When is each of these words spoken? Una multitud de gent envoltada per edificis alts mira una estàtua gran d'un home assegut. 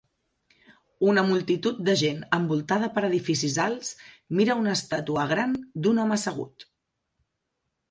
Una 1.11 1.23
multitud 1.27 1.83
de 1.89 1.93
gent 2.01 2.23
envoltada 2.37 2.89
per 2.97 3.05
edificis 3.11 3.59
alts 3.67 3.93
mira 4.41 4.57
una 4.65 4.75
estàtua 4.81 5.29
gran 5.35 5.57
d'un 5.85 6.03
home 6.07 6.19
assegut. 6.19 6.69